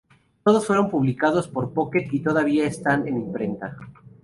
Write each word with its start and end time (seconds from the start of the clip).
Todos 0.43 0.65
fueron 0.65 0.89
publicados 0.89 1.47
por 1.47 1.73
Pocket 1.75 2.07
y 2.11 2.21
todavía 2.21 2.65
están 2.65 3.07
en 3.07 3.17
imprenta. 3.17 3.77